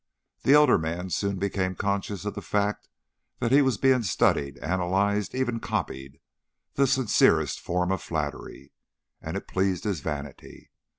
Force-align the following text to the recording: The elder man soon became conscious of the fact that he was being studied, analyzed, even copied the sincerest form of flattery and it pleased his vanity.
The 0.41 0.53
elder 0.53 0.79
man 0.79 1.11
soon 1.11 1.37
became 1.37 1.75
conscious 1.75 2.25
of 2.25 2.33
the 2.33 2.41
fact 2.41 2.89
that 3.37 3.51
he 3.51 3.61
was 3.61 3.77
being 3.77 4.01
studied, 4.01 4.57
analyzed, 4.57 5.35
even 5.35 5.59
copied 5.59 6.19
the 6.73 6.87
sincerest 6.87 7.59
form 7.59 7.91
of 7.91 8.01
flattery 8.01 8.71
and 9.21 9.37
it 9.37 9.47
pleased 9.47 9.83
his 9.83 9.99
vanity. 9.99 10.71